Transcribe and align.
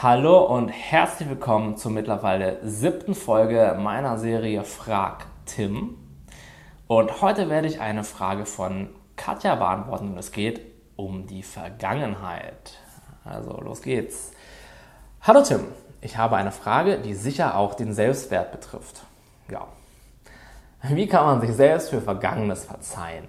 Hallo 0.00 0.44
und 0.44 0.68
herzlich 0.68 1.28
willkommen 1.28 1.76
zur 1.76 1.90
mittlerweile 1.90 2.60
siebten 2.62 3.16
Folge 3.16 3.76
meiner 3.82 4.16
Serie 4.16 4.62
Frag 4.62 5.26
Tim. 5.44 5.96
Und 6.86 7.20
heute 7.20 7.50
werde 7.50 7.66
ich 7.66 7.80
eine 7.80 8.04
Frage 8.04 8.46
von 8.46 8.90
Katja 9.16 9.56
beantworten 9.56 10.12
und 10.12 10.18
es 10.18 10.30
geht 10.30 10.60
um 10.94 11.26
die 11.26 11.42
Vergangenheit. 11.42 12.78
Also 13.24 13.60
los 13.60 13.82
geht's. 13.82 14.30
Hallo 15.20 15.42
Tim, 15.42 15.64
ich 16.00 16.16
habe 16.16 16.36
eine 16.36 16.52
Frage, 16.52 17.00
die 17.00 17.14
sicher 17.14 17.56
auch 17.56 17.74
den 17.74 17.92
Selbstwert 17.92 18.52
betrifft. 18.52 19.02
Ja. 19.50 19.66
Wie 20.84 21.08
kann 21.08 21.26
man 21.26 21.40
sich 21.40 21.56
selbst 21.56 21.90
für 21.90 22.00
Vergangenes 22.00 22.66
verzeihen? 22.66 23.26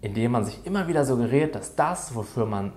Indem 0.00 0.32
man 0.32 0.44
sich 0.44 0.66
immer 0.66 0.88
wieder 0.88 1.04
suggeriert, 1.04 1.54
dass 1.54 1.76
das, 1.76 2.16
wofür 2.16 2.46
man 2.46 2.72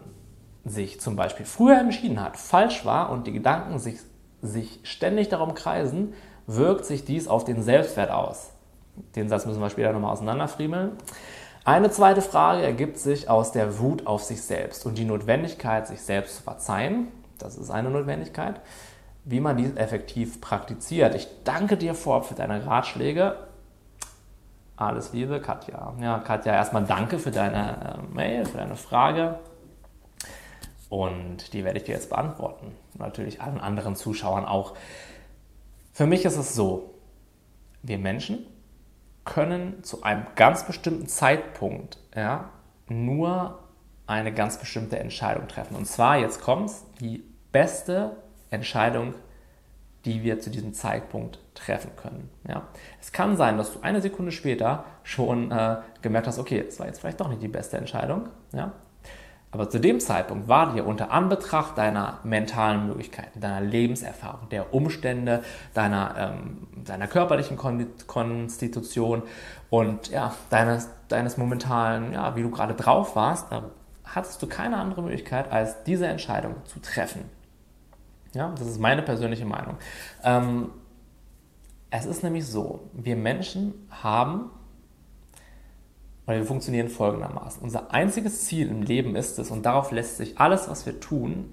sich 0.65 1.01
zum 1.01 1.15
Beispiel 1.15 1.45
früher 1.45 1.79
entschieden 1.79 2.21
hat, 2.21 2.37
falsch 2.37 2.85
war 2.85 3.09
und 3.09 3.27
die 3.27 3.33
Gedanken 3.33 3.79
sich, 3.79 3.99
sich 4.41 4.79
ständig 4.83 5.29
darum 5.29 5.53
kreisen, 5.53 6.13
wirkt 6.47 6.85
sich 6.85 7.05
dies 7.05 7.27
auf 7.27 7.43
den 7.43 7.61
Selbstwert 7.63 8.11
aus. 8.11 8.51
Den 9.15 9.29
Satz 9.29 9.45
müssen 9.45 9.61
wir 9.61 9.69
später 9.69 9.91
nochmal 9.91 10.11
auseinanderfriemeln. 10.11 10.91
Eine 11.65 11.89
zweite 11.89 12.21
Frage 12.21 12.61
ergibt 12.61 12.97
sich 12.97 13.29
aus 13.29 13.51
der 13.51 13.79
Wut 13.79 14.05
auf 14.05 14.23
sich 14.23 14.41
selbst 14.41 14.85
und 14.85 14.97
die 14.97 15.05
Notwendigkeit, 15.05 15.87
sich 15.87 16.01
selbst 16.01 16.37
zu 16.37 16.43
verzeihen. 16.43 17.07
Das 17.39 17.57
ist 17.57 17.71
eine 17.71 17.89
Notwendigkeit. 17.89 18.59
Wie 19.25 19.39
man 19.39 19.55
dies 19.55 19.73
effektiv 19.75 20.41
praktiziert. 20.41 21.15
Ich 21.15 21.27
danke 21.45 21.77
dir 21.77 21.95
vorab 21.95 22.25
für 22.25 22.35
deine 22.35 22.65
Ratschläge. 22.65 23.37
Alles 24.75 25.13
Liebe, 25.13 25.39
Katja. 25.39 25.93
Ja, 26.01 26.19
Katja, 26.19 26.53
erstmal 26.53 26.83
danke 26.83 27.17
für 27.19 27.31
deine 27.31 27.97
äh, 28.11 28.13
Mail, 28.13 28.45
für 28.45 28.57
deine 28.57 28.75
Frage. 28.75 29.39
Und 30.93 31.53
die 31.53 31.63
werde 31.63 31.79
ich 31.79 31.85
dir 31.85 31.93
jetzt 31.93 32.11
beantworten. 32.11 32.71
Natürlich 32.99 33.41
allen 33.41 33.59
anderen 33.59 33.95
Zuschauern 33.95 34.45
auch. 34.45 34.75
Für 35.91 36.05
mich 36.05 36.23
ist 36.23 36.37
es 36.37 36.53
so, 36.53 36.93
wir 37.81 37.97
Menschen 37.97 38.45
können 39.25 39.83
zu 39.83 40.03
einem 40.03 40.27
ganz 40.35 40.67
bestimmten 40.67 41.07
Zeitpunkt 41.07 41.97
ja, 42.15 42.51
nur 42.89 43.57
eine 44.05 44.31
ganz 44.31 44.59
bestimmte 44.59 44.99
Entscheidung 44.99 45.47
treffen. 45.47 45.75
Und 45.75 45.87
zwar, 45.87 46.19
jetzt 46.19 46.41
kommt 46.41 46.69
es, 46.69 46.85
die 46.99 47.23
beste 47.51 48.15
Entscheidung, 48.51 49.15
die 50.05 50.21
wir 50.21 50.41
zu 50.41 50.51
diesem 50.51 50.75
Zeitpunkt 50.75 51.39
treffen 51.55 51.89
können. 51.95 52.29
Ja. 52.47 52.67
Es 53.01 53.11
kann 53.11 53.35
sein, 53.35 53.57
dass 53.57 53.73
du 53.73 53.79
eine 53.81 53.99
Sekunde 53.99 54.31
später 54.31 54.83
schon 55.01 55.49
äh, 55.49 55.77
gemerkt 56.03 56.27
hast, 56.27 56.37
okay, 56.37 56.63
es 56.67 56.79
war 56.79 56.85
jetzt 56.85 56.99
vielleicht 56.99 57.19
doch 57.19 57.29
nicht 57.29 57.41
die 57.41 57.47
beste 57.47 57.77
Entscheidung. 57.77 58.29
Ja. 58.51 58.73
Aber 59.53 59.69
zu 59.69 59.79
dem 59.79 59.99
Zeitpunkt 59.99 60.47
war 60.47 60.73
dir 60.73 60.85
unter 60.85 61.11
Anbetracht 61.11 61.77
deiner 61.77 62.19
mentalen 62.23 62.87
Möglichkeiten, 62.87 63.39
deiner 63.39 63.61
Lebenserfahrung, 63.61 64.49
der 64.49 64.73
Umstände, 64.73 65.43
deiner, 65.75 66.15
ähm, 66.17 66.67
deiner 66.83 67.05
körperlichen 67.05 67.55
Konstitution 67.55 69.21
und 69.69 70.09
ja, 70.09 70.33
deines, 70.49 70.89
deines 71.07 71.37
momentanen, 71.37 72.13
ja, 72.13 72.35
wie 72.35 72.41
du 72.41 72.49
gerade 72.49 72.73
drauf 72.73 73.15
warst, 73.15 73.51
da 73.51 73.65
hattest 74.03 74.41
du 74.41 74.47
keine 74.47 74.77
andere 74.77 75.03
Möglichkeit, 75.03 75.51
als 75.51 75.83
diese 75.83 76.07
Entscheidung 76.07 76.55
zu 76.65 76.79
treffen. 76.79 77.23
Ja, 78.33 78.53
das 78.57 78.67
ist 78.67 78.79
meine 78.79 79.03
persönliche 79.03 79.45
Meinung. 79.45 79.77
Ähm, 80.23 80.71
es 81.91 82.07
ist 82.07 82.23
nämlich 82.23 82.47
so, 82.47 82.89
wir 82.93 83.15
Menschen 83.15 83.87
haben 83.91 84.49
weil 86.25 86.39
wir 86.39 86.45
funktionieren 86.45 86.89
folgendermaßen. 86.89 87.61
Unser 87.61 87.93
einziges 87.93 88.45
Ziel 88.45 88.69
im 88.69 88.81
Leben 88.81 89.15
ist 89.15 89.39
es, 89.39 89.51
und 89.51 89.65
darauf 89.65 89.91
lässt 89.91 90.17
sich 90.17 90.39
alles, 90.39 90.69
was 90.69 90.85
wir 90.85 90.99
tun, 90.99 91.49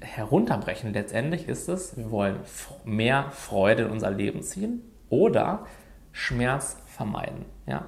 herunterbrechen. 0.00 0.92
Letztendlich 0.92 1.48
ist 1.48 1.68
es, 1.68 1.96
wir 1.96 2.10
wollen 2.10 2.36
mehr 2.84 3.30
Freude 3.32 3.84
in 3.84 3.90
unser 3.90 4.10
Leben 4.10 4.42
ziehen 4.42 4.82
oder 5.08 5.66
Schmerz 6.12 6.76
vermeiden. 6.86 7.44
Ja? 7.66 7.86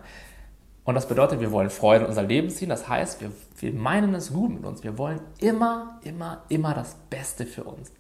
Und 0.85 0.95
das 0.95 1.07
bedeutet, 1.07 1.41
wir 1.41 1.53
wollen 1.53 1.71
Freude 1.71 2.05
in 2.05 2.09
unser 2.09 2.23
Leben 2.23 2.49
ziehen. 2.51 2.71
Das 2.71 2.89
heißt, 2.89 3.21
wir, 3.21 3.31
wir 3.59 3.73
meinen 3.75 4.15
es 4.15 4.33
gut 4.33 4.51
mit 4.51 4.65
uns. 4.65 4.83
Wir 4.83 4.97
wollen 4.97 5.21
immer, 5.39 6.01
immer, 6.03 6.43
immer 6.49 6.75
das 6.75 6.97
Beste 7.11 7.45
für 7.45 7.65
uns. 7.65 7.93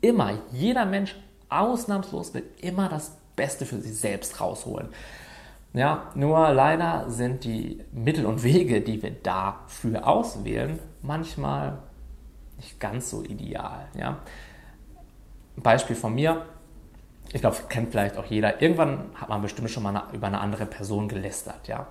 Immer, 0.00 0.38
jeder 0.52 0.86
Mensch 0.86 1.16
ausnahmslos 1.48 2.32
will 2.32 2.44
immer 2.60 2.88
das 2.88 3.16
Beste 3.34 3.66
für 3.66 3.80
sich 3.80 3.96
selbst 3.96 4.40
rausholen. 4.40 4.90
Ja, 5.72 6.10
nur 6.14 6.50
leider 6.50 7.08
sind 7.08 7.44
die 7.44 7.84
Mittel 7.92 8.26
und 8.26 8.42
Wege, 8.42 8.80
die 8.80 9.02
wir 9.02 9.12
dafür 9.12 10.06
auswählen, 10.06 10.80
manchmal 11.02 11.78
nicht 12.56 12.80
ganz 12.80 13.10
so 13.10 13.22
ideal. 13.22 13.86
Ja. 13.96 14.18
Beispiel 15.56 15.94
von 15.94 16.14
mir, 16.14 16.44
ich 17.32 17.40
glaube, 17.40 17.56
kennt 17.68 17.90
vielleicht 17.90 18.16
auch 18.16 18.24
jeder, 18.24 18.60
irgendwann 18.60 19.10
hat 19.14 19.28
man 19.28 19.42
bestimmt 19.42 19.70
schon 19.70 19.84
mal 19.84 19.90
eine, 19.90 20.02
über 20.12 20.26
eine 20.26 20.40
andere 20.40 20.66
Person 20.66 21.08
gelästert. 21.08 21.68
Ja. 21.68 21.86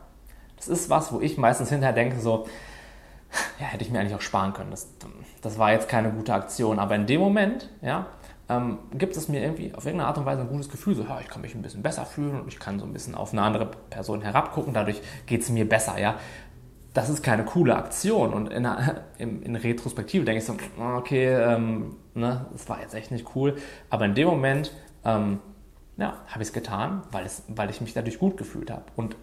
Das 0.57 0.67
ist 0.67 0.89
was, 0.89 1.13
wo 1.13 1.21
ich 1.21 1.37
meistens 1.37 1.69
hinterher 1.69 1.95
denke, 1.95 2.19
so, 2.19 2.47
ja, 3.59 3.67
hätte 3.67 3.83
ich 3.83 3.91
mir 3.91 3.99
eigentlich 3.99 4.15
auch 4.15 4.21
sparen 4.21 4.51
können. 4.53 4.71
Das, 4.71 4.89
das 5.41 5.57
war 5.57 5.71
jetzt 5.71 5.87
keine 5.87 6.11
gute 6.11 6.33
Aktion. 6.33 6.79
Aber 6.79 6.95
in 6.95 7.05
dem 7.05 7.21
Moment, 7.21 7.69
ja, 7.81 8.07
ähm, 8.49 8.79
gibt 8.97 9.15
es 9.15 9.27
mir 9.29 9.41
irgendwie 9.41 9.73
auf 9.75 9.85
irgendeine 9.85 10.07
Art 10.07 10.17
und 10.17 10.25
Weise 10.25 10.41
ein 10.41 10.49
gutes 10.49 10.69
Gefühl, 10.69 10.95
so, 10.95 11.05
ich 11.21 11.27
kann 11.27 11.41
mich 11.41 11.53
ein 11.53 11.61
bisschen 11.61 11.83
besser 11.83 12.05
fühlen 12.05 12.41
und 12.41 12.47
ich 12.47 12.59
kann 12.59 12.79
so 12.79 12.85
ein 12.85 12.93
bisschen 12.93 13.15
auf 13.15 13.31
eine 13.31 13.43
andere 13.43 13.67
Person 13.89 14.21
herabgucken, 14.21 14.73
dadurch 14.73 15.01
geht 15.27 15.41
es 15.41 15.49
mir 15.49 15.67
besser, 15.69 15.99
ja. 15.99 16.15
Das 16.93 17.07
ist 17.09 17.21
keine 17.21 17.45
coole 17.45 17.75
Aktion 17.75 18.33
und 18.33 18.51
in, 18.51 18.67
in, 19.19 19.43
in 19.43 19.55
Retrospektive 19.55 20.25
denke 20.25 20.39
ich 20.39 20.45
so, 20.45 20.57
okay, 20.97 21.27
ähm, 21.27 21.95
ne, 22.15 22.47
das 22.51 22.67
war 22.67 22.81
jetzt 22.81 22.95
echt 22.95 23.11
nicht 23.11 23.35
cool, 23.35 23.55
aber 23.91 24.05
in 24.05 24.15
dem 24.15 24.27
Moment, 24.27 24.73
ähm, 25.05 25.39
ja, 25.97 26.17
habe 26.27 26.41
ich 26.41 26.49
es 26.49 26.53
getan, 26.53 27.03
weil 27.11 27.69
ich 27.69 27.81
mich 27.81 27.93
dadurch 27.93 28.19
gut 28.19 28.37
gefühlt 28.37 28.71
habe. 28.71 28.85
Und 28.95 29.15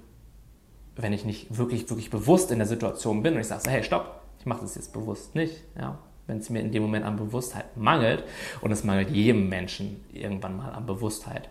wenn 0.94 1.12
ich 1.12 1.24
nicht 1.24 1.56
wirklich, 1.56 1.88
wirklich 1.90 2.10
bewusst 2.10 2.50
in 2.50 2.58
der 2.58 2.66
Situation 2.66 3.22
bin 3.22 3.34
und 3.34 3.40
ich 3.40 3.48
sage 3.48 3.62
so, 3.62 3.70
hey, 3.70 3.82
stopp, 3.82 4.22
ich 4.38 4.46
mache 4.46 4.60
das 4.60 4.74
jetzt 4.74 4.92
bewusst 4.92 5.34
nicht, 5.34 5.64
ja, 5.78 5.98
wenn 6.26 6.38
es 6.38 6.50
mir 6.50 6.60
in 6.60 6.72
dem 6.72 6.82
Moment 6.82 7.04
an 7.04 7.16
Bewusstheit 7.16 7.76
mangelt, 7.76 8.24
und 8.60 8.72
es 8.72 8.84
mangelt 8.84 9.10
jedem 9.10 9.48
Menschen 9.48 10.04
irgendwann 10.12 10.56
mal 10.56 10.70
an 10.72 10.86
Bewusstheit, 10.86 11.48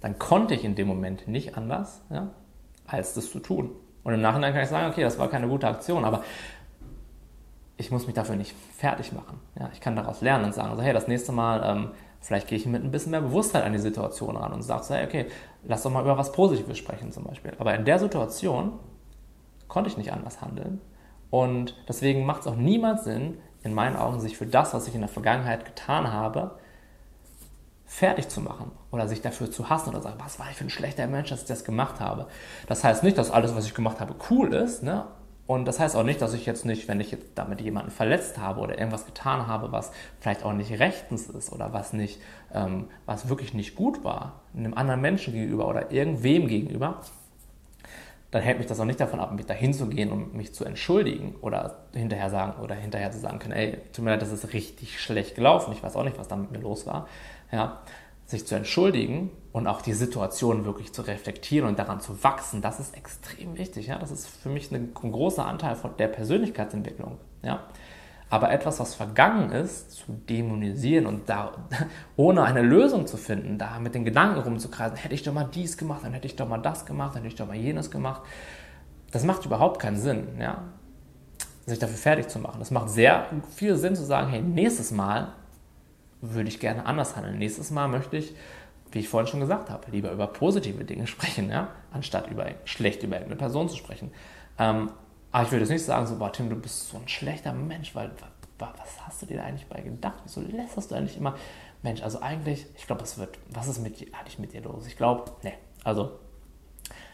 dann 0.00 0.18
konnte 0.18 0.54
ich 0.54 0.64
in 0.64 0.74
dem 0.74 0.88
Moment 0.88 1.28
nicht 1.28 1.56
anders, 1.56 2.00
ja, 2.10 2.30
als 2.86 3.14
das 3.14 3.30
zu 3.30 3.40
tun. 3.40 3.70
Und 4.04 4.14
im 4.14 4.20
Nachhinein 4.20 4.52
kann 4.52 4.62
ich 4.62 4.68
sagen, 4.68 4.90
okay, 4.90 5.02
das 5.02 5.18
war 5.18 5.28
keine 5.28 5.48
gute 5.48 5.66
Aktion, 5.66 6.04
aber 6.04 6.22
ich 7.76 7.90
muss 7.90 8.06
mich 8.06 8.14
dafür 8.14 8.36
nicht 8.36 8.54
fertig 8.76 9.12
machen. 9.12 9.40
Ja, 9.58 9.70
ich 9.72 9.80
kann 9.80 9.96
daraus 9.96 10.20
lernen 10.20 10.46
und 10.46 10.54
sagen, 10.54 10.70
also, 10.70 10.82
hey, 10.82 10.92
das 10.92 11.08
nächste 11.08 11.32
Mal, 11.32 11.62
ähm, 11.64 11.90
vielleicht 12.20 12.48
gehe 12.48 12.58
ich 12.58 12.66
mit 12.66 12.82
ein 12.82 12.90
bisschen 12.90 13.12
mehr 13.12 13.20
Bewusstheit 13.20 13.64
an 13.64 13.72
die 13.72 13.78
Situation 13.78 14.36
ran 14.36 14.52
und 14.52 14.62
sage, 14.62 14.82
so, 14.82 14.94
hey, 14.94 15.06
okay, 15.06 15.26
lass 15.64 15.82
doch 15.82 15.90
mal 15.90 16.02
über 16.02 16.18
was 16.18 16.32
Positives 16.32 16.78
sprechen 16.78 17.12
zum 17.12 17.24
Beispiel. 17.24 17.52
Aber 17.58 17.74
in 17.74 17.84
der 17.84 17.98
Situation 17.98 18.72
konnte 19.68 19.90
ich 19.90 19.96
nicht 19.96 20.12
anders 20.12 20.40
handeln 20.40 20.80
und 21.30 21.74
deswegen 21.88 22.24
macht 22.24 22.42
es 22.42 22.46
auch 22.46 22.56
niemals 22.56 23.04
Sinn, 23.04 23.38
in 23.62 23.74
meinen 23.74 23.96
Augen, 23.96 24.20
sich 24.20 24.36
für 24.36 24.46
das, 24.46 24.72
was 24.72 24.86
ich 24.88 24.94
in 24.94 25.00
der 25.00 25.08
Vergangenheit 25.08 25.64
getan 25.64 26.12
habe, 26.12 26.58
fertig 27.84 28.28
zu 28.28 28.40
machen 28.40 28.70
oder 28.90 29.08
sich 29.08 29.22
dafür 29.22 29.50
zu 29.50 29.68
hassen 29.68 29.90
oder 29.90 30.00
sagen, 30.00 30.20
was 30.22 30.38
war 30.38 30.50
ich 30.50 30.56
für 30.56 30.64
ein 30.64 30.70
schlechter 30.70 31.06
Mensch, 31.06 31.30
dass 31.30 31.42
ich 31.42 31.48
das 31.48 31.64
gemacht 31.64 32.00
habe. 32.00 32.28
Das 32.66 32.84
heißt 32.84 33.02
nicht, 33.02 33.18
dass 33.18 33.30
alles, 33.30 33.54
was 33.56 33.66
ich 33.66 33.74
gemacht 33.74 34.00
habe, 34.00 34.14
cool 34.30 34.52
ist. 34.52 34.82
Ne? 34.82 35.04
Und 35.46 35.64
das 35.64 35.80
heißt 35.80 35.96
auch 35.96 36.02
nicht, 36.04 36.20
dass 36.20 36.34
ich 36.34 36.44
jetzt 36.44 36.66
nicht, 36.66 36.86
wenn 36.88 37.00
ich 37.00 37.10
jetzt 37.10 37.26
damit 37.34 37.62
jemanden 37.62 37.90
verletzt 37.90 38.36
habe 38.36 38.60
oder 38.60 38.78
irgendwas 38.78 39.06
getan 39.06 39.46
habe, 39.46 39.72
was 39.72 39.90
vielleicht 40.20 40.44
auch 40.44 40.52
nicht 40.52 40.78
rechtens 40.78 41.28
ist 41.30 41.50
oder 41.50 41.72
was 41.72 41.94
nicht, 41.94 42.20
ähm, 42.52 42.88
was 43.06 43.30
wirklich 43.30 43.54
nicht 43.54 43.74
gut 43.74 44.04
war, 44.04 44.42
einem 44.54 44.74
anderen 44.74 45.00
Menschen 45.00 45.32
gegenüber 45.32 45.66
oder 45.66 45.90
irgendwem 45.90 46.46
gegenüber, 46.46 47.00
dann 48.30 48.42
hält 48.42 48.58
mich 48.58 48.66
das 48.66 48.78
auch 48.78 48.84
nicht 48.84 49.00
davon 49.00 49.20
ab, 49.20 49.32
mich 49.32 49.46
dahin 49.46 49.72
zu 49.72 49.86
gehen 49.86 50.12
und 50.12 50.34
mich 50.34 50.54
zu 50.54 50.64
entschuldigen 50.64 51.34
oder 51.40 51.84
hinterher 51.94 52.28
sagen 52.28 52.60
oder 52.62 52.74
hinterher 52.74 53.10
zu 53.10 53.18
sagen 53.18 53.38
können, 53.38 53.54
ey, 53.54 53.78
tut 53.92 54.04
mir 54.04 54.12
leid, 54.12 54.22
das 54.22 54.32
ist 54.32 54.52
richtig 54.52 55.00
schlecht 55.00 55.34
gelaufen, 55.34 55.72
ich 55.72 55.82
weiß 55.82 55.96
auch 55.96 56.04
nicht, 56.04 56.18
was 56.18 56.28
da 56.28 56.36
mit 56.36 56.50
mir 56.50 56.58
los 56.58 56.86
war. 56.86 57.08
Ja, 57.50 57.80
sich 58.26 58.46
zu 58.46 58.54
entschuldigen 58.54 59.30
und 59.52 59.66
auch 59.66 59.80
die 59.80 59.94
Situation 59.94 60.66
wirklich 60.66 60.92
zu 60.92 61.00
reflektieren 61.00 61.66
und 61.66 61.78
daran 61.78 62.00
zu 62.00 62.22
wachsen, 62.22 62.60
das 62.60 62.78
ist 62.78 62.94
extrem 62.94 63.56
wichtig. 63.56 63.86
Ja, 63.86 63.98
das 63.98 64.10
ist 64.10 64.26
für 64.26 64.50
mich 64.50 64.70
ein, 64.70 64.92
großer 64.92 65.46
Anteil 65.46 65.76
von 65.76 65.96
der 65.96 66.08
Persönlichkeitsentwicklung. 66.08 67.16
Ja, 67.42 67.64
aber 68.30 68.50
etwas, 68.50 68.78
was 68.78 68.94
vergangen 68.94 69.50
ist, 69.50 69.92
zu 69.92 70.12
dämonisieren 70.12 71.06
und 71.06 71.28
da, 71.28 71.52
ohne 72.16 72.42
eine 72.42 72.62
Lösung 72.62 73.06
zu 73.06 73.16
finden, 73.16 73.58
da 73.58 73.78
mit 73.78 73.94
den 73.94 74.04
Gedanken 74.04 74.40
rumzukreisen, 74.40 74.96
hätte 74.96 75.14
ich 75.14 75.22
doch 75.22 75.32
mal 75.32 75.48
dies 75.52 75.76
gemacht, 75.76 76.00
dann 76.04 76.12
hätte 76.12 76.26
ich 76.26 76.36
doch 76.36 76.48
mal 76.48 76.58
das 76.58 76.84
gemacht, 76.84 77.14
dann 77.14 77.22
hätte 77.22 77.32
ich 77.32 77.38
doch 77.38 77.46
mal 77.46 77.56
jenes 77.56 77.90
gemacht, 77.90 78.22
das 79.10 79.24
macht 79.24 79.46
überhaupt 79.46 79.80
keinen 79.80 79.96
Sinn, 79.96 80.38
ja? 80.38 80.62
sich 81.66 81.78
dafür 81.78 81.96
fertig 81.96 82.28
zu 82.28 82.38
machen. 82.38 82.56
Das 82.58 82.70
macht 82.70 82.88
sehr 82.88 83.26
viel 83.54 83.76
Sinn 83.76 83.94
zu 83.94 84.04
sagen, 84.04 84.28
hey, 84.28 84.40
nächstes 84.40 84.90
Mal 84.90 85.32
würde 86.20 86.48
ich 86.48 86.60
gerne 86.60 86.86
anders 86.86 87.14
handeln. 87.14 87.38
Nächstes 87.38 87.70
Mal 87.70 87.88
möchte 87.88 88.16
ich, 88.16 88.34
wie 88.90 89.00
ich 89.00 89.08
vorhin 89.08 89.26
schon 89.26 89.40
gesagt 89.40 89.68
habe, 89.68 89.90
lieber 89.90 90.10
über 90.10 90.26
positive 90.26 90.84
Dinge 90.84 91.06
sprechen, 91.06 91.50
ja? 91.50 91.68
anstatt 91.92 92.30
über 92.30 92.46
schlecht 92.64 93.02
über 93.02 93.16
eine 93.16 93.36
Person 93.36 93.68
zu 93.68 93.76
sprechen. 93.76 94.10
Ähm, 94.58 94.90
aber 95.32 95.44
ich 95.44 95.50
würde 95.50 95.64
jetzt 95.64 95.70
nicht 95.70 95.84
sagen, 95.84 96.06
so, 96.06 96.16
boah, 96.18 96.32
Tim, 96.32 96.48
du 96.48 96.56
bist 96.56 96.88
so 96.88 96.96
ein 96.96 97.08
schlechter 97.08 97.52
Mensch, 97.52 97.94
weil 97.94 98.10
was 98.58 99.06
hast 99.06 99.22
du 99.22 99.26
dir 99.26 99.38
da 99.38 99.44
eigentlich 99.44 99.66
bei 99.68 99.80
gedacht? 99.80 100.18
Wieso 100.24 100.40
lässt 100.40 100.90
du 100.90 100.94
eigentlich 100.94 101.16
immer, 101.16 101.34
Mensch, 101.82 102.02
also 102.02 102.20
eigentlich, 102.20 102.66
ich 102.76 102.86
glaube, 102.86 103.04
es 103.04 103.18
wird, 103.18 103.38
was 103.50 103.68
ist 103.68 103.78
mit, 103.78 104.00
eigentlich 104.14 104.38
mit 104.38 104.52
dir 104.52 104.62
los? 104.62 104.86
Ich 104.86 104.96
glaube, 104.96 105.30
ne, 105.42 105.52
also 105.84 106.18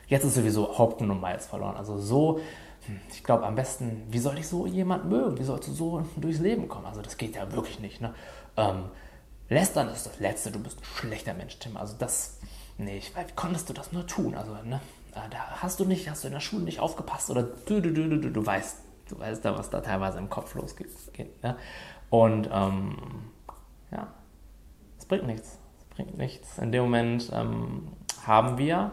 jetzt 0.08 0.24
ist 0.24 0.34
sowieso 0.34 0.78
Haupten 0.78 1.10
und 1.10 1.20
Miles 1.20 1.46
verloren. 1.46 1.76
Also 1.76 1.98
so, 1.98 2.40
hm, 2.86 3.00
ich 3.10 3.22
glaube 3.22 3.44
am 3.44 3.54
besten, 3.54 4.04
wie 4.08 4.18
soll 4.18 4.38
ich 4.38 4.48
so 4.48 4.66
jemand 4.66 5.04
mögen? 5.04 5.38
Wie 5.38 5.44
sollst 5.44 5.68
du 5.68 5.72
so 5.72 6.06
durchs 6.16 6.40
Leben 6.40 6.68
kommen? 6.68 6.86
Also 6.86 7.02
das 7.02 7.16
geht 7.16 7.36
ja 7.36 7.52
wirklich 7.52 7.78
nicht. 7.80 8.00
Ne? 8.00 8.14
Ähm, 8.56 8.84
Lästern 9.48 9.88
ist 9.88 10.06
das 10.06 10.20
Letzte, 10.20 10.50
du 10.50 10.62
bist 10.62 10.80
ein 10.80 10.84
schlechter 10.84 11.34
Mensch, 11.34 11.58
Tim. 11.58 11.76
Also 11.76 11.94
das, 11.98 12.38
nee, 12.78 12.96
ich, 12.96 13.14
wie 13.14 13.32
konntest 13.36 13.68
du 13.68 13.74
das 13.74 13.92
nur 13.92 14.06
tun? 14.06 14.34
Also, 14.34 14.54
ne, 14.64 14.80
da 15.14 15.62
hast 15.62 15.80
du 15.80 15.84
nicht, 15.84 16.08
hast 16.08 16.24
du 16.24 16.28
in 16.28 16.34
der 16.34 16.40
Schule 16.40 16.64
nicht 16.64 16.80
aufgepasst 16.80 17.30
oder 17.30 17.42
du, 17.42 17.80
du, 17.80 17.92
du, 17.92 18.08
du, 18.08 18.30
du 18.30 18.46
weißt, 18.46 18.78
du 19.08 19.18
weißt 19.18 19.44
da, 19.44 19.56
was 19.56 19.70
da 19.70 19.80
teilweise 19.80 20.18
im 20.18 20.30
Kopf 20.30 20.54
losgeht. 20.54 20.90
Ne? 21.42 21.56
Und 22.10 22.48
ähm, 22.52 22.96
ja, 23.90 24.08
es 24.98 25.06
bringt 25.06 25.26
nichts. 25.26 25.58
Es 25.78 25.96
bringt 25.96 26.16
nichts. 26.16 26.58
In 26.58 26.72
dem 26.72 26.84
Moment 26.84 27.30
ähm, 27.32 27.88
haben 28.26 28.58
wir 28.58 28.92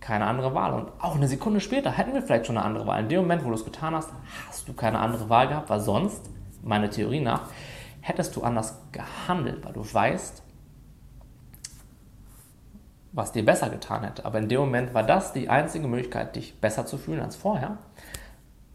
keine 0.00 0.26
andere 0.26 0.54
Wahl. 0.54 0.74
Und 0.74 0.90
auch 1.00 1.14
eine 1.14 1.28
Sekunde 1.28 1.60
später 1.60 1.92
hätten 1.92 2.12
wir 2.12 2.22
vielleicht 2.22 2.46
schon 2.46 2.58
eine 2.58 2.66
andere 2.66 2.86
Wahl. 2.86 3.00
In 3.00 3.08
dem 3.08 3.20
Moment, 3.20 3.44
wo 3.44 3.48
du 3.48 3.54
es 3.54 3.64
getan 3.64 3.94
hast, 3.94 4.10
hast 4.48 4.68
du 4.68 4.74
keine 4.74 4.98
andere 4.98 5.28
Wahl 5.30 5.48
gehabt, 5.48 5.70
weil 5.70 5.80
sonst, 5.80 6.28
meiner 6.62 6.90
Theorie 6.90 7.20
nach, 7.20 7.48
hättest 8.00 8.36
du 8.36 8.42
anders 8.42 8.78
gehandelt, 8.90 9.64
weil 9.64 9.72
du 9.72 9.82
weißt, 9.82 10.42
was 13.12 13.32
dir 13.32 13.44
besser 13.44 13.68
getan 13.68 14.04
hätte. 14.04 14.24
Aber 14.24 14.38
in 14.38 14.48
dem 14.48 14.60
Moment 14.60 14.94
war 14.94 15.02
das 15.02 15.32
die 15.32 15.48
einzige 15.48 15.86
Möglichkeit, 15.86 16.34
dich 16.34 16.58
besser 16.60 16.86
zu 16.86 16.98
fühlen 16.98 17.20
als 17.20 17.36
vorher. 17.36 17.78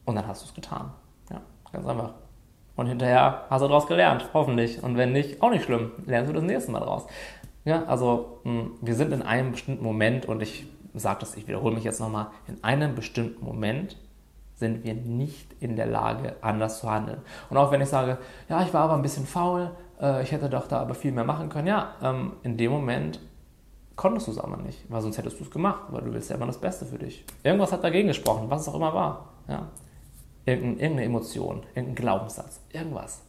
Und 0.06 0.16
dann 0.16 0.28
hast 0.28 0.44
du 0.44 0.48
es 0.48 0.54
getan. 0.54 0.92
Ja, 1.30 1.42
ganz 1.72 1.86
einfach. 1.88 2.14
Und 2.76 2.86
hinterher 2.86 3.46
hast 3.50 3.62
du 3.62 3.68
daraus 3.68 3.88
gelernt, 3.88 4.30
hoffentlich. 4.34 4.82
Und 4.84 4.96
wenn 4.96 5.12
nicht, 5.12 5.42
auch 5.42 5.50
nicht 5.50 5.66
schlimm. 5.66 5.92
Lernst 6.06 6.30
du 6.30 6.34
das 6.34 6.44
nächste 6.44 6.72
Mal 6.72 6.80
daraus. 6.80 7.08
Ja, 7.66 7.84
also 7.86 8.40
hm, 8.44 8.72
wir 8.82 8.96
sind 8.96 9.12
in 9.12 9.24
einem 9.24 9.52
bestimmten 9.52 9.84
Moment 9.84 10.28
und 10.28 10.42
ich 10.42 10.68
sage 10.94 11.20
das, 11.20 11.36
ich 11.36 11.48
wiederhole 11.48 11.76
mich 11.76 11.84
jetzt 11.84 12.00
nochmal, 12.00 12.28
in 12.48 12.64
einem 12.64 12.96
bestimmten 12.96 13.44
Moment 13.44 13.98
sind 14.56 14.84
wir 14.84 14.94
nicht 14.94 15.54
in 15.60 15.76
der 15.76 15.86
Lage, 15.86 16.36
anders 16.42 16.80
zu 16.80 16.90
handeln. 16.90 17.20
Und 17.50 17.58
auch 17.58 17.72
wenn 17.72 17.82
ich 17.82 17.90
sage, 17.90 18.18
ja, 18.50 18.62
ich 18.64 18.74
war 18.74 18.82
aber 18.82 18.94
ein 18.94 19.02
bisschen 19.02 19.26
faul, 19.26 19.72
äh, 20.02 20.24
ich 20.24 20.32
hätte 20.32 20.50
doch 20.50 20.68
da 20.68 20.80
aber 20.80 20.96
viel 20.96 21.12
mehr 21.12 21.24
machen 21.24 21.50
können, 21.50 21.68
ja, 21.68 21.94
ähm, 22.02 22.34
in 22.44 22.58
dem 22.58 22.72
Moment 22.72 23.20
konntest 23.98 24.28
du 24.28 24.32
es 24.32 24.40
aber 24.40 24.56
nicht, 24.58 24.90
weil 24.90 25.02
sonst 25.02 25.18
hättest 25.18 25.40
du 25.40 25.44
es 25.44 25.52
gemacht, 25.52 25.84
weil 25.90 26.04
du 26.04 26.14
willst 26.14 26.30
ja 26.30 26.38
immer 26.38 26.46
das 26.46 26.60
Beste 26.60 26.86
für 26.86 26.98
dich. 26.98 27.26
Irgendwas 27.44 27.74
hat 27.74 27.84
dagegen 27.84 28.08
gesprochen, 28.08 28.50
was 28.50 28.62
es 28.62 28.70
auch 28.70 28.76
immer 28.76 28.94
war. 28.94 29.34
Ja? 29.50 29.68
irgendeine 30.48 31.04
Emotion, 31.04 31.64
irgendein 31.76 31.96
Glaubenssatz, 31.96 32.62
irgendwas. 32.72 33.22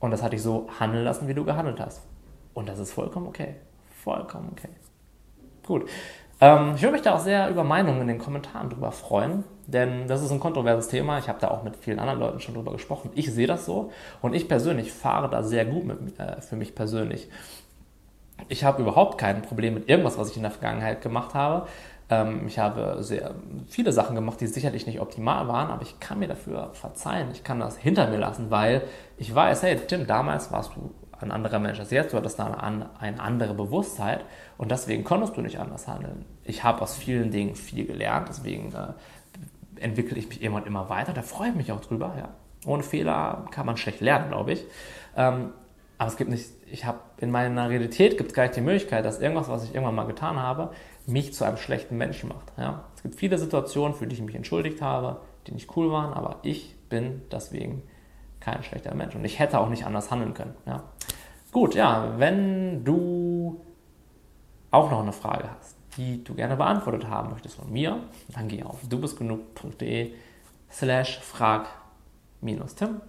Und 0.00 0.10
das 0.10 0.22
hat 0.22 0.32
dich 0.32 0.42
so 0.42 0.68
handeln 0.78 1.04
lassen, 1.04 1.28
wie 1.28 1.34
du 1.34 1.44
gehandelt 1.44 1.80
hast. 1.80 2.02
Und 2.52 2.68
das 2.68 2.78
ist 2.78 2.92
vollkommen 2.92 3.26
okay. 3.28 3.54
Vollkommen 4.02 4.50
okay. 4.52 4.68
Gut. 5.64 5.88
Ähm, 6.40 6.72
ich 6.74 6.82
würde 6.82 6.92
mich 6.92 7.02
da 7.02 7.14
auch 7.14 7.20
sehr 7.20 7.48
über 7.48 7.64
Meinungen 7.64 8.02
in 8.02 8.08
den 8.08 8.18
Kommentaren 8.18 8.68
drüber 8.68 8.90
freuen, 8.90 9.44
denn 9.66 10.08
das 10.08 10.22
ist 10.22 10.32
ein 10.32 10.40
kontroverses 10.40 10.88
Thema. 10.88 11.18
Ich 11.18 11.28
habe 11.28 11.38
da 11.40 11.48
auch 11.48 11.62
mit 11.62 11.76
vielen 11.76 12.00
anderen 12.00 12.18
Leuten 12.18 12.40
schon 12.40 12.54
drüber 12.54 12.72
gesprochen. 12.72 13.10
Ich 13.14 13.32
sehe 13.32 13.46
das 13.46 13.64
so 13.64 13.92
und 14.20 14.34
ich 14.34 14.48
persönlich 14.48 14.92
fahre 14.92 15.30
da 15.30 15.42
sehr 15.42 15.64
gut 15.64 15.84
mit, 15.84 16.18
äh, 16.18 16.40
für 16.40 16.56
mich 16.56 16.74
persönlich. 16.74 17.28
Ich 18.48 18.64
habe 18.64 18.82
überhaupt 18.82 19.18
kein 19.18 19.42
Problem 19.42 19.74
mit 19.74 19.88
irgendwas, 19.88 20.18
was 20.18 20.30
ich 20.30 20.36
in 20.36 20.42
der 20.42 20.50
Vergangenheit 20.50 21.00
gemacht 21.02 21.34
habe. 21.34 21.66
Ähm, 22.10 22.46
ich 22.46 22.58
habe 22.58 22.98
sehr 23.00 23.34
viele 23.68 23.92
Sachen 23.92 24.14
gemacht, 24.14 24.40
die 24.40 24.46
sicherlich 24.46 24.86
nicht 24.86 25.00
optimal 25.00 25.48
waren, 25.48 25.70
aber 25.70 25.82
ich 25.82 26.00
kann 26.00 26.18
mir 26.18 26.28
dafür 26.28 26.70
verzeihen. 26.72 27.28
Ich 27.32 27.44
kann 27.44 27.60
das 27.60 27.76
hinter 27.76 28.08
mir 28.08 28.18
lassen, 28.18 28.50
weil 28.50 28.82
ich 29.16 29.34
weiß, 29.34 29.62
hey 29.62 29.76
Tim, 29.76 30.06
damals 30.06 30.52
warst 30.52 30.72
du 30.76 30.90
ein 31.20 31.30
anderer 31.30 31.58
Mensch 31.58 31.78
als 31.80 31.90
jetzt, 31.90 32.12
du 32.12 32.16
hattest 32.16 32.38
da 32.38 32.46
eine, 32.46 32.90
eine 32.98 33.20
andere 33.20 33.54
Bewusstheit 33.54 34.24
und 34.58 34.70
deswegen 34.70 35.04
konntest 35.04 35.36
du 35.36 35.40
nicht 35.40 35.58
anders 35.58 35.88
handeln. 35.88 36.26
Ich 36.42 36.64
habe 36.64 36.82
aus 36.82 36.96
vielen 36.96 37.30
Dingen 37.30 37.54
viel 37.54 37.86
gelernt, 37.86 38.28
deswegen 38.28 38.72
äh, 38.74 39.80
entwickle 39.80 40.18
ich 40.18 40.28
mich 40.28 40.42
immer 40.42 40.56
und 40.56 40.66
immer 40.66 40.88
weiter. 40.88 41.12
Da 41.12 41.22
freue 41.22 41.50
ich 41.50 41.54
mich 41.54 41.72
auch 41.72 41.80
drüber. 41.80 42.14
Ja. 42.18 42.28
Ohne 42.66 42.82
Fehler 42.82 43.46
kann 43.50 43.66
man 43.66 43.76
schlecht 43.76 44.00
lernen, 44.00 44.28
glaube 44.28 44.52
ich. 44.52 44.64
Ähm, 45.16 45.52
aber 45.98 46.08
es 46.08 46.16
gibt 46.16 46.30
nicht, 46.30 46.48
ich 46.70 46.84
habe 46.84 46.98
in 47.18 47.30
meiner 47.30 47.70
Realität 47.70 48.18
gibt 48.18 48.30
es 48.30 48.34
gar 48.34 48.44
nicht 48.44 48.56
die 48.56 48.60
Möglichkeit, 48.60 49.04
dass 49.04 49.20
irgendwas, 49.20 49.48
was 49.48 49.64
ich 49.64 49.74
irgendwann 49.74 49.94
mal 49.94 50.06
getan 50.06 50.38
habe, 50.40 50.70
mich 51.06 51.32
zu 51.32 51.44
einem 51.44 51.56
schlechten 51.56 51.96
Menschen 51.96 52.28
macht. 52.28 52.52
Ja. 52.56 52.84
Es 52.96 53.02
gibt 53.02 53.14
viele 53.14 53.38
Situationen, 53.38 53.94
für 53.94 54.06
die 54.06 54.14
ich 54.14 54.22
mich 54.22 54.34
entschuldigt 54.34 54.82
habe, 54.82 55.20
die 55.46 55.52
nicht 55.52 55.76
cool 55.76 55.90
waren, 55.92 56.12
aber 56.12 56.40
ich 56.42 56.74
bin 56.88 57.22
deswegen 57.30 57.82
kein 58.40 58.62
schlechter 58.62 58.94
Mensch. 58.94 59.14
Und 59.14 59.24
ich 59.24 59.38
hätte 59.38 59.58
auch 59.58 59.68
nicht 59.68 59.86
anders 59.86 60.10
handeln 60.10 60.34
können. 60.34 60.54
Ja. 60.66 60.82
Gut, 61.52 61.74
ja, 61.74 62.14
wenn 62.18 62.84
du 62.84 63.60
auch 64.70 64.90
noch 64.90 65.02
eine 65.02 65.12
Frage 65.12 65.48
hast, 65.56 65.76
die 65.96 66.24
du 66.24 66.34
gerne 66.34 66.56
beantwortet 66.56 67.08
haben 67.08 67.30
möchtest 67.30 67.54
von 67.54 67.72
mir, 67.72 68.00
dann 68.28 68.48
geh 68.48 68.64
auf 68.64 68.80
dubistgenug.de 68.88 70.12
slash 70.70 71.20
frag-tim. 71.20 73.00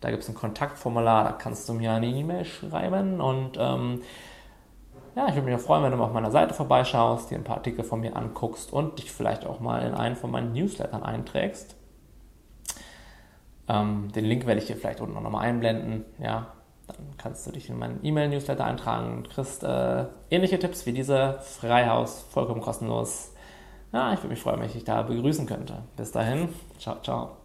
Da 0.00 0.10
gibt 0.10 0.22
es 0.22 0.28
ein 0.28 0.34
Kontaktformular, 0.34 1.24
da 1.24 1.32
kannst 1.32 1.68
du 1.68 1.74
mir 1.74 1.92
eine 1.92 2.06
E-Mail 2.06 2.44
schreiben 2.44 3.20
und 3.20 3.52
ähm, 3.58 4.02
ja, 5.16 5.26
ich 5.28 5.34
würde 5.34 5.46
mich 5.46 5.54
auch 5.56 5.60
freuen, 5.60 5.82
wenn 5.82 5.90
du 5.90 5.96
mal 5.96 6.04
auf 6.04 6.12
meiner 6.12 6.30
Seite 6.30 6.54
vorbeischaust, 6.54 7.30
dir 7.30 7.36
ein 7.36 7.44
paar 7.44 7.56
Artikel 7.56 7.84
von 7.84 8.00
mir 8.00 8.16
anguckst 8.16 8.72
und 8.72 8.98
dich 8.98 9.10
vielleicht 9.10 9.44
auch 9.44 9.60
mal 9.60 9.82
in 9.82 9.94
einen 9.94 10.16
von 10.16 10.30
meinen 10.30 10.52
Newslettern 10.52 11.02
einträgst. 11.02 11.76
Ähm, 13.68 14.10
den 14.12 14.24
Link 14.24 14.46
werde 14.46 14.60
ich 14.60 14.66
dir 14.66 14.76
vielleicht 14.76 15.00
unten 15.00 15.20
noch 15.20 15.30
mal 15.30 15.40
einblenden. 15.40 16.04
Ja, 16.18 16.52
dann 16.86 16.96
kannst 17.18 17.46
du 17.46 17.52
dich 17.52 17.68
in 17.68 17.78
meinen 17.78 18.00
E-Mail-Newsletter 18.02 18.64
eintragen 18.64 19.18
und 19.18 19.30
kriegst 19.30 19.62
äh, 19.64 20.06
ähnliche 20.30 20.58
Tipps 20.58 20.86
wie 20.86 20.92
diese 20.92 21.38
Freihaus, 21.40 22.24
vollkommen 22.30 22.60
kostenlos. 22.60 23.32
Ja, 23.92 24.12
ich 24.12 24.20
würde 24.20 24.28
mich 24.28 24.40
freuen, 24.40 24.60
wenn 24.60 24.66
ich 24.66 24.72
dich 24.74 24.84
da 24.84 25.02
begrüßen 25.02 25.46
könnte. 25.46 25.82
Bis 25.96 26.12
dahin, 26.12 26.48
ciao, 26.78 26.96
ciao. 27.02 27.39